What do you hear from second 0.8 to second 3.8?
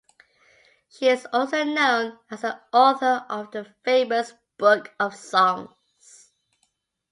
She is also known as the author of the